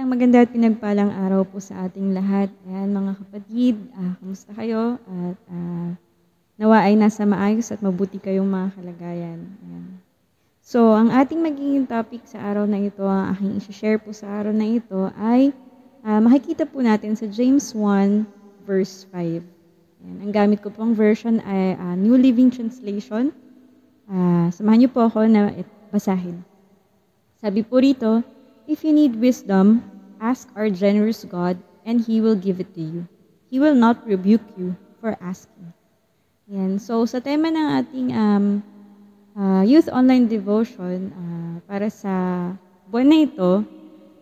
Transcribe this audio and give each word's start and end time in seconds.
Isang 0.00 0.16
maganda 0.16 0.40
at 0.40 0.48
pinagpalang 0.48 1.12
araw 1.12 1.44
po 1.44 1.60
sa 1.60 1.84
ating 1.84 2.16
lahat. 2.16 2.48
Ayan, 2.64 2.88
mga 2.88 3.20
kapatid, 3.20 3.76
ah, 3.92 4.16
kamusta 4.16 4.48
kayo? 4.56 4.96
At 4.96 5.36
ah, 5.52 5.92
nawa 6.56 6.88
ay 6.88 6.96
nasa 6.96 7.28
maayos 7.28 7.68
at 7.68 7.84
mabuti 7.84 8.16
kayong 8.16 8.48
mga 8.48 8.80
kalagayan. 8.80 9.44
Ayan. 9.60 10.00
So, 10.64 10.96
ang 10.96 11.12
ating 11.12 11.44
magiging 11.44 11.84
topic 11.84 12.24
sa 12.24 12.40
araw 12.40 12.64
na 12.64 12.80
ito, 12.80 13.04
ang 13.04 13.36
aking 13.36 13.60
isi-share 13.60 14.00
po 14.00 14.16
sa 14.16 14.40
araw 14.40 14.56
na 14.56 14.80
ito 14.80 15.12
ay 15.20 15.52
ah, 16.00 16.16
makikita 16.16 16.64
po 16.64 16.80
natin 16.80 17.12
sa 17.12 17.28
James 17.28 17.76
1 17.76 18.24
verse 18.64 19.04
5. 19.12 19.44
Ayan, 19.44 20.16
ang 20.24 20.32
gamit 20.32 20.64
ko 20.64 20.72
pong 20.72 20.96
version 20.96 21.44
ay 21.44 21.76
ah, 21.76 21.92
New 21.92 22.16
Living 22.16 22.48
Translation. 22.48 23.36
Ah, 24.08 24.48
samahan 24.48 24.80
niyo 24.80 24.96
po 24.96 25.04
ako 25.04 25.28
na 25.28 25.52
basahin. 25.92 26.40
Sabi 27.36 27.60
po 27.60 27.84
rito, 27.84 28.24
If 28.70 28.86
you 28.86 28.94
need 28.94 29.18
wisdom, 29.18 29.82
ask 30.20 30.46
our 30.54 30.68
generous 30.68 31.24
God, 31.24 31.56
and 31.88 31.98
He 31.98 32.20
will 32.20 32.36
give 32.36 32.60
it 32.60 32.70
to 32.76 32.84
you. 32.84 33.08
He 33.50 33.58
will 33.58 33.74
not 33.74 34.04
rebuke 34.06 34.44
you 34.54 34.76
for 35.00 35.16
asking. 35.18 35.72
Yan. 36.52 36.78
So, 36.78 37.02
sa 37.08 37.18
tema 37.18 37.50
ng 37.50 37.66
ating 37.82 38.08
um, 38.14 38.44
uh, 39.34 39.62
Youth 39.64 39.88
Online 39.88 40.28
Devotion, 40.28 41.10
uh, 41.10 41.54
para 41.64 41.88
sa 41.90 42.12
buwan 42.86 43.08
na 43.08 43.18
ito, 43.26 43.52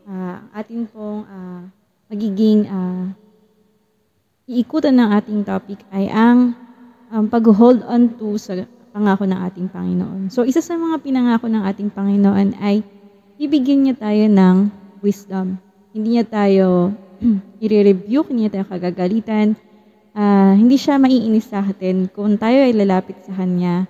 uh, 0.09 0.37
atin 0.55 0.89
pong 0.89 1.27
uh, 1.29 1.63
magiging 2.09 2.65
uh, 2.69 3.13
iikutan 4.49 4.97
ng 4.97 5.09
ating 5.13 5.41
topic 5.45 5.85
ay 5.93 6.09
ang 6.09 6.57
um, 7.13 7.25
pag-hold 7.29 7.85
on 7.85 8.17
to 8.17 8.41
sa 8.41 8.65
pangako 8.93 9.29
ng 9.29 9.41
ating 9.45 9.69
Panginoon. 9.69 10.33
So, 10.33 10.49
isa 10.49 10.65
sa 10.65 10.77
mga 10.77 11.05
pinangako 11.05 11.53
ng 11.53 11.63
ating 11.69 11.93
Panginoon 11.93 12.57
ay 12.61 12.81
bibigyan 13.37 13.85
niya 13.85 13.97
tayo 14.01 14.25
ng 14.25 14.57
wisdom. 15.05 15.61
Hindi 15.93 16.21
niya 16.21 16.27
tayo 16.29 16.93
i-rebuke, 17.65 18.29
hindi 18.29 18.47
niya 18.47 18.61
tayo 18.61 18.67
kagagalitan. 18.69 19.57
Uh, 20.13 20.53
hindi 20.59 20.77
siya 20.77 20.99
maiinis 21.01 21.49
sa 21.49 21.63
atin 21.63 22.11
kung 22.11 22.37
tayo 22.37 22.59
ay 22.67 22.75
lalapit 22.75 23.17
sa 23.23 23.39
Kanya 23.39 23.87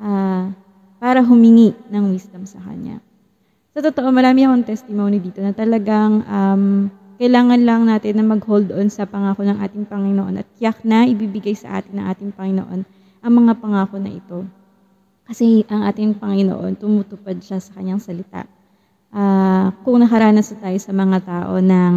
uh, 0.00 0.48
para 0.96 1.20
humingi 1.20 1.76
ng 1.92 2.04
wisdom 2.10 2.48
sa 2.48 2.58
Kanya. 2.64 2.98
Sa 3.76 3.84
totoo, 3.84 4.08
marami 4.08 4.42
akong 4.48 4.64
testimony 4.64 5.20
dito 5.20 5.44
na 5.44 5.52
talagang 5.52 6.24
um, 6.24 6.88
kailangan 7.20 7.60
lang 7.60 7.84
natin 7.84 8.16
na 8.16 8.24
mag-hold 8.24 8.72
on 8.72 8.88
sa 8.88 9.04
pangako 9.04 9.44
ng 9.44 9.60
ating 9.60 9.84
Panginoon 9.84 10.40
at 10.40 10.48
tiyak 10.56 10.80
na 10.80 11.04
ibibigay 11.04 11.52
sa 11.52 11.78
atin 11.78 12.00
ng 12.00 12.06
ating 12.08 12.30
Panginoon 12.32 12.80
ang 13.20 13.32
mga 13.36 13.52
pangako 13.60 14.00
na 14.00 14.10
ito. 14.16 14.48
Kasi 15.28 15.62
ang 15.68 15.84
ating 15.84 16.16
Panginoon, 16.16 16.80
tumutupad 16.80 17.36
siya 17.38 17.60
sa 17.60 17.76
kanyang 17.76 18.00
salita 18.00 18.48
uh, 19.16 19.72
kung 19.80 20.04
nakaranas 20.04 20.52
tayo 20.52 20.76
sa 20.76 20.92
mga 20.92 21.18
tao 21.24 21.56
ng 21.56 21.94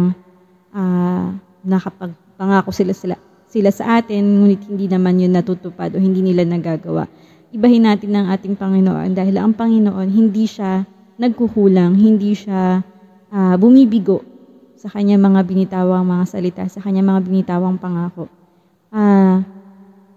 uh, 0.72 1.26
nakapagpangako 1.60 2.72
sila, 2.72 2.96
sila, 2.96 3.16
sila 3.44 3.70
sa 3.70 4.00
atin, 4.00 4.24
ngunit 4.24 4.64
hindi 4.64 4.88
naman 4.88 5.20
yun 5.20 5.36
natutupad 5.36 5.92
o 5.92 6.00
hindi 6.00 6.24
nila 6.24 6.48
nagagawa. 6.48 7.04
Ibahin 7.52 7.84
natin 7.84 8.16
ng 8.16 8.26
ating 8.32 8.56
Panginoon 8.56 9.12
dahil 9.12 9.36
ang 9.36 9.52
Panginoon 9.52 10.08
hindi 10.08 10.48
siya 10.48 10.86
nagkukulang, 11.20 11.98
hindi 11.98 12.32
siya 12.32 12.80
uh, 13.28 13.54
bumibigo 13.60 14.24
sa 14.80 14.88
kanya 14.88 15.20
mga 15.20 15.44
binitawang 15.44 16.08
mga 16.08 16.24
salita, 16.24 16.64
sa 16.72 16.80
kanya 16.80 17.04
mga 17.04 17.20
binitawang 17.28 17.76
pangako. 17.76 18.32
Uh, 18.88 19.44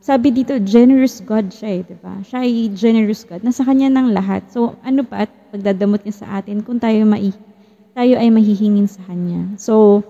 sabi 0.03 0.35
dito, 0.35 0.59
generous 0.59 1.23
God 1.23 1.47
siya 1.47 1.79
eh, 1.79 1.81
di 1.87 1.95
ba? 1.95 2.19
Siya 2.27 2.43
ay 2.43 2.75
generous 2.75 3.23
God. 3.23 3.39
Nasa 3.39 3.63
kanya 3.63 3.87
ng 3.87 4.11
lahat. 4.11 4.43
So, 4.51 4.75
ano 4.83 5.07
pa 5.07 5.23
at 5.23 5.31
pagdadamot 5.55 6.03
niya 6.03 6.27
sa 6.27 6.43
atin 6.43 6.59
kung 6.59 6.75
tayo 6.75 7.07
mai 7.07 7.31
tayo 7.95 8.19
ay 8.19 8.27
mahihingin 8.27 8.91
sa 8.91 8.99
kanya. 9.07 9.55
So, 9.55 10.03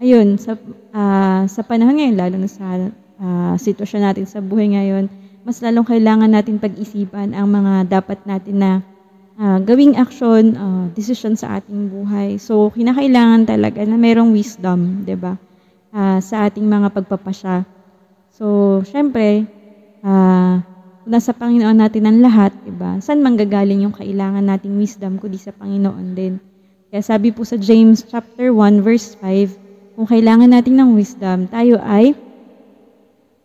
ayun, 0.00 0.40
sa, 0.40 0.56
uh, 0.96 1.44
sa 1.44 1.60
panahon 1.60 2.00
ngayon, 2.00 2.16
lalo 2.16 2.36
na 2.40 2.48
sa 2.48 2.88
uh, 3.20 3.54
sitwasyon 3.60 4.02
natin 4.08 4.24
sa 4.24 4.40
buhay 4.40 4.72
ngayon, 4.80 5.12
mas 5.44 5.60
lalong 5.60 5.84
kailangan 5.84 6.32
natin 6.32 6.56
pag-isipan 6.56 7.36
ang 7.36 7.52
mga 7.52 8.00
dapat 8.00 8.24
natin 8.24 8.56
na 8.64 8.70
uh, 9.36 9.60
gawing 9.60 10.00
action, 10.00 10.56
uh, 10.56 10.88
decision 10.96 11.36
sa 11.36 11.60
ating 11.60 11.92
buhay. 11.92 12.40
So, 12.40 12.72
kinakailangan 12.72 13.44
talaga 13.44 13.84
na 13.84 14.00
merong 14.00 14.32
wisdom, 14.32 15.04
di 15.04 15.20
ba? 15.20 15.36
Uh, 15.92 16.16
sa 16.24 16.48
ating 16.48 16.64
mga 16.64 16.96
pagpapasya 16.96 17.83
So, 18.34 18.82
syempre, 18.82 19.46
uh, 20.02 20.58
nasa 21.06 21.30
Panginoon 21.30 21.78
natin 21.78 22.02
ang 22.10 22.18
lahat, 22.18 22.50
diba? 22.66 22.98
Saan 22.98 23.22
manggagaling 23.22 23.86
yung 23.86 23.94
kailangan 23.94 24.42
nating 24.42 24.74
wisdom 24.74 25.22
kundi 25.22 25.38
sa 25.38 25.54
Panginoon 25.54 26.18
din? 26.18 26.42
Kaya 26.90 26.98
sabi 27.06 27.30
po 27.30 27.46
sa 27.46 27.54
James 27.54 28.02
chapter 28.02 28.50
1 28.50 28.82
verse 28.82 29.14
5, 29.22 29.54
kung 29.94 30.10
kailangan 30.10 30.50
natin 30.50 30.82
ng 30.82 30.98
wisdom, 30.98 31.46
tayo 31.46 31.78
ay 31.78 32.18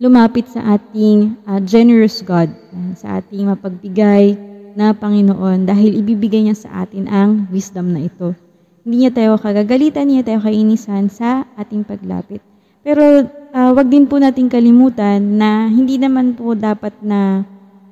lumapit 0.01 0.49
sa 0.49 0.73
ating 0.73 1.37
uh, 1.45 1.61
generous 1.61 2.25
God, 2.25 2.49
sa 2.97 3.21
ating 3.21 3.45
mapagbigay 3.45 4.33
na 4.73 4.97
Panginoon 4.97 5.69
dahil 5.69 6.01
ibibigay 6.01 6.49
niya 6.49 6.57
sa 6.57 6.81
atin 6.81 7.05
ang 7.05 7.45
wisdom 7.53 7.93
na 7.93 8.09
ito. 8.09 8.33
Hindi 8.81 9.05
niya 9.05 9.13
tayo 9.13 9.37
kagagalitan, 9.37 10.09
hindi 10.09 10.17
niya 10.17 10.33
tayo 10.33 10.49
kainisan 10.49 11.13
sa 11.13 11.45
ating 11.61 11.85
paglapit. 11.85 12.41
Pero 12.83 13.27
uh, 13.27 13.71
wag 13.75 13.87
din 13.91 14.07
po 14.07 14.17
nating 14.17 14.47
kalimutan 14.47 15.19
na 15.39 15.67
hindi 15.67 15.99
naman 15.99 16.35
po 16.35 16.55
dapat 16.55 16.95
na 17.03 17.43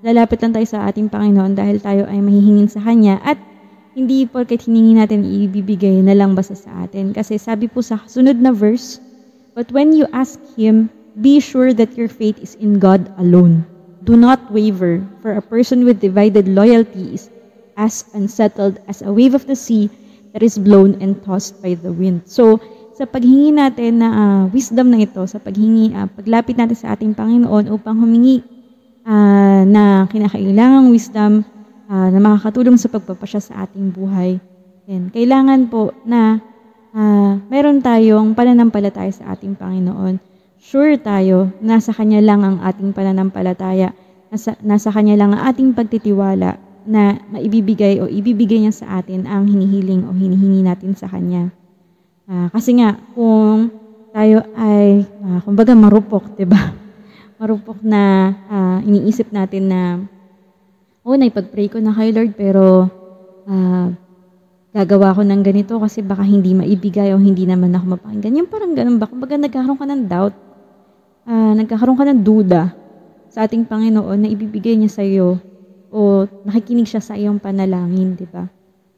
lalapit 0.05 0.39
lang 0.39 0.53
tayo 0.55 0.67
sa 0.67 0.87
ating 0.87 1.11
Panginoon 1.11 1.57
dahil 1.57 1.83
tayo 1.83 2.03
ay 2.07 2.23
mahihingin 2.23 2.71
sa 2.71 2.79
Kanya 2.79 3.19
at 3.25 3.35
hindi 3.97 4.29
porket 4.29 4.69
hiningi 4.69 4.93
natin 4.93 5.25
ibibigay 5.25 5.99
na 6.05 6.13
lang 6.13 6.37
basta 6.37 6.53
sa 6.53 6.85
atin. 6.85 7.11
Kasi 7.17 7.41
sabi 7.41 7.65
po 7.65 7.81
sa 7.81 7.97
sunod 8.05 8.37
na 8.37 8.53
verse, 8.53 9.01
But 9.57 9.73
when 9.73 9.89
you 9.89 10.05
ask 10.13 10.37
Him, 10.53 10.93
be 11.17 11.41
sure 11.41 11.73
that 11.73 11.97
your 11.97 12.05
faith 12.05 12.37
is 12.37 12.53
in 12.61 12.77
God 12.77 13.09
alone. 13.17 13.65
Do 14.05 14.13
not 14.13 14.53
waver, 14.53 15.01
for 15.25 15.33
a 15.33 15.41
person 15.41 15.81
with 15.81 15.97
divided 15.97 16.45
loyalty 16.45 17.17
is 17.17 17.33
as 17.73 18.05
unsettled 18.13 18.77
as 18.85 19.01
a 19.01 19.09
wave 19.09 19.33
of 19.33 19.49
the 19.49 19.57
sea 19.57 19.89
that 20.37 20.45
is 20.45 20.61
blown 20.61 21.01
and 21.01 21.17
tossed 21.25 21.57
by 21.65 21.73
the 21.73 21.89
wind. 21.89 22.29
So, 22.29 22.61
sa 22.97 23.05
paghingi 23.05 23.53
natin 23.53 24.01
na 24.01 24.09
uh, 24.09 24.41
wisdom 24.49 24.89
na 24.89 25.05
ito, 25.05 25.21
sa 25.29 25.37
paghingi, 25.37 25.93
uh, 25.93 26.09
paglapit 26.09 26.57
natin 26.57 26.73
sa 26.73 26.97
ating 26.97 27.13
Panginoon 27.13 27.69
upang 27.69 28.01
humingi 28.01 28.41
uh, 29.05 29.61
na 29.69 30.09
kinakailangang 30.09 30.89
wisdom 30.89 31.45
uh, 31.85 32.09
na 32.09 32.17
makakatulong 32.17 32.73
sa 32.81 32.89
pagpapasya 32.89 33.53
sa 33.53 33.53
ating 33.69 33.93
buhay. 33.93 34.41
And 34.89 35.13
kailangan 35.13 35.69
po 35.69 35.93
na 36.09 36.41
uh, 36.97 37.37
meron 37.53 37.85
tayong 37.85 38.33
pananampalataya 38.33 39.13
sa 39.13 39.37
ating 39.37 39.53
Panginoon. 39.53 40.17
Sure 40.57 40.97
tayo, 40.97 41.53
nasa 41.61 41.93
Kanya 41.93 42.17
lang 42.17 42.41
ang 42.41 42.57
ating 42.65 42.97
pananampalataya, 42.97 43.93
nasa, 44.33 44.57
nasa 44.65 44.89
Kanya 44.89 45.21
lang 45.21 45.37
ang 45.37 45.53
ating 45.53 45.77
pagtitiwala 45.77 46.57
na 46.89 47.21
maibibigay 47.29 48.01
o 48.01 48.09
ibibigay 48.09 48.57
niya 48.57 48.73
sa 48.73 48.97
atin 48.97 49.29
ang 49.29 49.45
hinihiling 49.45 50.01
o 50.09 50.17
hinihingi 50.17 50.65
natin 50.65 50.97
sa 50.97 51.05
Kanya. 51.05 51.53
Uh, 52.27 52.51
kasi 52.51 52.75
nga, 52.75 52.99
kung 53.15 53.71
tayo 54.11 54.43
ay, 54.59 55.07
uh, 55.23 55.39
kumbaga 55.47 55.71
marupok, 55.71 56.35
di 56.35 56.43
ba? 56.43 56.59
Marupok 57.39 57.79
na 57.79 58.35
uh, 58.51 58.79
iniisip 58.83 59.31
natin 59.31 59.71
na, 59.71 59.81
oh, 61.07 61.15
naipag-pray 61.15 61.71
ko 61.71 61.79
na 61.79 61.95
kay 61.95 62.11
Lord, 62.11 62.35
pero 62.35 62.91
uh, 63.47 63.87
gagawa 64.75 65.15
ko 65.15 65.23
ng 65.23 65.39
ganito 65.39 65.79
kasi 65.79 66.03
baka 66.03 66.27
hindi 66.27 66.51
maibigay 66.51 67.15
o 67.15 67.21
hindi 67.21 67.47
naman 67.47 67.71
ako 67.71 67.95
mapakinggan. 67.95 68.43
Yung 68.43 68.51
parang 68.51 68.75
ganun 68.75 68.99
ba? 68.99 69.07
Kumbaga 69.07 69.39
nagkakaroon 69.39 69.79
ka 69.79 69.87
ng 69.87 70.03
doubt, 70.11 70.35
uh, 71.31 71.53
nagkakaroon 71.55 71.95
ka 71.95 72.05
ng 72.11 72.21
duda 72.27 72.75
sa 73.31 73.47
ating 73.47 73.63
Panginoon 73.63 74.19
na 74.19 74.27
ibibigay 74.27 74.75
niya 74.75 74.91
sa 74.91 75.03
iyo 75.07 75.39
o 75.87 76.27
nakikinig 76.43 76.91
siya 76.91 76.99
sa 76.99 77.15
iyong 77.15 77.39
panalangin, 77.39 78.19
di 78.19 78.27
ba? 78.27 78.51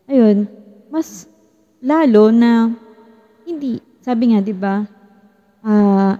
Ayun, 0.09 0.49
mas 0.89 1.29
lalo 1.85 2.33
na 2.33 2.73
hindi. 3.49 3.81
Sabi 4.05 4.31
nga, 4.31 4.39
di 4.39 4.53
ba, 4.53 4.85
uh, 5.65 6.13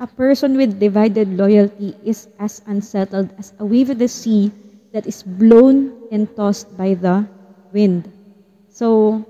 a 0.00 0.08
person 0.08 0.56
with 0.56 0.80
divided 0.80 1.28
loyalty 1.36 1.92
is 2.02 2.26
as 2.40 2.64
unsettled 2.64 3.28
as 3.36 3.52
a 3.60 3.64
wave 3.64 3.92
of 3.92 4.00
the 4.00 4.08
sea 4.08 4.48
that 4.96 5.04
is 5.04 5.22
blown 5.22 5.92
and 6.08 6.26
tossed 6.34 6.66
by 6.74 6.96
the 6.96 7.22
wind. 7.70 8.08
So, 8.72 9.20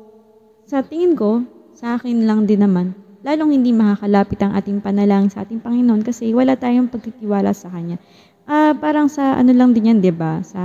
sa 0.64 0.86
tingin 0.86 1.18
ko, 1.18 1.42
sa 1.74 1.98
akin 1.98 2.24
lang 2.24 2.46
din 2.46 2.62
naman, 2.62 2.94
lalong 3.26 3.60
hindi 3.60 3.74
makakalapit 3.74 4.40
ang 4.40 4.56
ating 4.56 4.80
panalangin 4.80 5.32
sa 5.32 5.44
ating 5.44 5.60
Panginoon 5.60 6.00
kasi 6.06 6.32
wala 6.32 6.56
tayong 6.56 6.88
pagtitiwala 6.88 7.52
sa 7.52 7.68
Kanya. 7.68 8.00
Uh, 8.48 8.72
parang 8.78 9.10
sa 9.10 9.36
ano 9.36 9.52
lang 9.52 9.76
din 9.76 9.90
yan, 9.92 9.98
di 10.00 10.14
ba? 10.14 10.40
Sa 10.40 10.60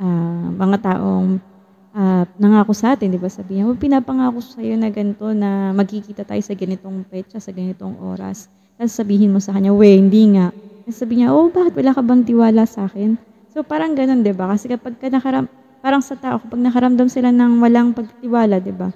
uh, 0.00 0.46
mga 0.52 0.76
taong 0.84 1.49
uh, 1.94 2.24
nangako 2.36 2.72
sa 2.74 2.94
atin, 2.98 3.14
di 3.14 3.20
ba? 3.20 3.30
Sabi 3.30 3.58
niya, 3.58 3.70
pinapangako 3.74 4.42
sa 4.42 4.60
iyo 4.62 4.74
na 4.74 4.90
ganito 4.90 5.30
na 5.34 5.74
magkikita 5.74 6.26
tayo 6.26 6.42
sa 6.42 6.54
ganitong 6.54 7.06
petsa, 7.06 7.38
sa 7.38 7.50
ganitong 7.54 7.96
oras. 8.00 8.50
Tapos 8.80 8.96
sabihin 8.96 9.30
mo 9.30 9.38
sa 9.38 9.54
kanya, 9.54 9.70
we, 9.70 9.96
hindi 9.96 10.36
nga. 10.36 10.54
Tapos 10.86 10.96
sabi 10.96 11.20
niya, 11.20 11.34
oh, 11.34 11.50
bakit 11.52 11.76
wala 11.76 11.92
ka 11.92 12.02
bang 12.02 12.22
tiwala 12.26 12.62
sa 12.64 12.88
akin? 12.88 13.14
So 13.52 13.66
parang 13.66 13.98
ganun, 13.98 14.24
di 14.24 14.32
ba? 14.32 14.50
Kasi 14.50 14.70
kapag 14.70 14.98
ka 14.98 15.10
nakaram, 15.10 15.50
parang 15.84 16.02
sa 16.02 16.16
tao, 16.16 16.40
kapag 16.40 16.60
nakaramdam 16.62 17.08
sila 17.10 17.34
ng 17.34 17.60
walang 17.60 17.92
pagtitiwala, 17.92 18.58
di 18.62 18.72
ba? 18.72 18.88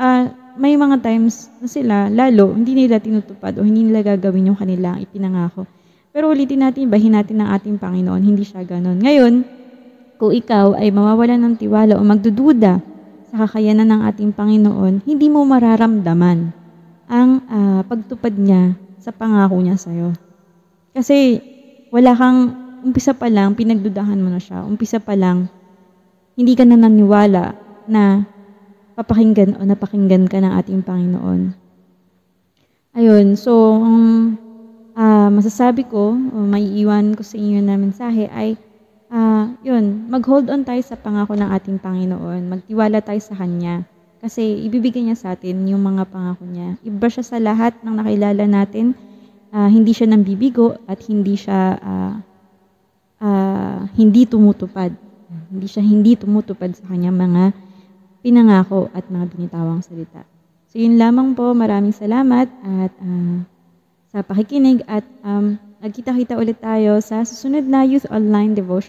ah, 0.00 0.32
may 0.56 0.74
mga 0.74 1.04
times 1.04 1.52
na 1.60 1.68
sila, 1.68 1.96
lalo, 2.08 2.56
hindi 2.56 2.72
nila 2.72 2.96
tinutupad 2.96 3.56
o 3.60 3.64
hindi 3.64 3.86
nila 3.86 4.00
gagawin 4.16 4.52
yung 4.52 4.58
kanilang 4.58 5.00
ipinangako. 5.04 5.68
Pero 6.10 6.32
ulitin 6.32 6.66
natin, 6.66 6.90
bahin 6.90 7.14
natin 7.14 7.38
ng 7.44 7.48
ating 7.54 7.76
Panginoon, 7.78 8.22
hindi 8.24 8.42
siya 8.42 8.66
ganon. 8.66 8.98
Ngayon, 8.98 9.46
kung 10.20 10.36
ikaw 10.36 10.76
ay 10.76 10.92
mawawalan 10.92 11.40
ng 11.40 11.54
tiwala 11.56 11.96
o 11.96 12.04
magdududa 12.04 12.84
sa 13.32 13.34
kakayanan 13.48 13.88
ng 13.88 14.00
ating 14.12 14.36
Panginoon, 14.36 15.00
hindi 15.08 15.32
mo 15.32 15.48
mararamdaman 15.48 16.52
ang 17.08 17.40
ah, 17.48 17.80
pagtupad 17.88 18.36
niya 18.36 18.76
sa 19.00 19.16
pangako 19.16 19.64
niya 19.64 19.80
sa'yo. 19.80 20.12
Kasi 20.92 21.40
wala 21.88 22.12
kang, 22.12 22.52
umpisa 22.84 23.16
pa 23.16 23.32
lang, 23.32 23.56
pinagdudahan 23.56 24.20
mo 24.20 24.28
na 24.28 24.36
siya. 24.36 24.60
Umpisa 24.60 25.00
pa 25.00 25.16
lang, 25.16 25.48
hindi 26.36 26.52
ka 26.52 26.68
na 26.68 26.76
naniwala 26.76 27.56
na 27.88 28.28
papakinggan 28.92 29.56
o 29.56 29.64
napakinggan 29.64 30.28
ka 30.28 30.36
ng 30.36 30.52
ating 30.52 30.84
Panginoon. 30.84 31.56
Ayun, 32.92 33.40
so, 33.40 33.80
ang 33.80 34.36
ah, 34.92 35.32
masasabi 35.32 35.88
ko, 35.88 36.12
o 36.12 36.36
maiiwan 36.44 37.16
ko 37.16 37.24
sa 37.24 37.40
inyo 37.40 37.64
na 37.64 37.80
mensahe 37.80 38.28
ay, 38.28 38.60
ah, 39.10 39.50
yun, 39.66 40.06
mag-hold 40.08 40.48
on 40.48 40.62
tayo 40.62 40.80
sa 40.80 40.96
pangako 40.96 41.34
ng 41.36 41.50
ating 41.50 41.78
Panginoon. 41.82 42.46
Magtiwala 42.46 43.02
tayo 43.02 43.20
sa 43.20 43.34
Kanya. 43.36 43.84
Kasi 44.20 44.64
ibibigay 44.68 45.00
niya 45.00 45.16
sa 45.16 45.28
atin 45.34 45.64
yung 45.66 45.82
mga 45.82 46.08
pangako 46.08 46.44
niya. 46.46 46.76
Iba 46.84 47.08
siya 47.08 47.24
sa 47.24 47.36
lahat 47.40 47.76
ng 47.82 47.94
nakilala 47.98 48.44
natin. 48.44 48.92
Ah, 49.50 49.66
hindi 49.66 49.90
siya 49.90 50.12
nambibigo 50.12 50.78
at 50.86 51.02
hindi 51.08 51.34
siya 51.34 51.76
ah, 51.80 52.14
ah, 53.20 53.80
hindi 53.98 54.24
tumutupad. 54.24 54.92
Hindi 55.50 55.66
siya 55.66 55.82
hindi 55.82 56.14
tumutupad 56.14 56.70
sa 56.76 56.86
kanyang 56.86 57.16
mga 57.16 57.44
pinangako 58.20 58.92
at 58.92 59.08
mga 59.08 59.26
binitawang 59.32 59.80
salita. 59.82 60.22
So 60.70 60.78
yun 60.78 61.00
lamang 61.00 61.34
po, 61.34 61.50
maraming 61.56 61.96
salamat 61.96 62.46
at 62.46 62.92
ah, 62.94 63.38
sa 64.10 64.26
pakikinig 64.26 64.82
at 64.90 65.06
um, 65.22 65.54
nagkita-kita 65.78 66.34
ulit 66.34 66.58
tayo 66.58 66.98
sa 66.98 67.22
susunod 67.22 67.62
na 67.62 67.86
Youth 67.86 68.10
Online 68.10 68.58
Devotion 68.58 68.78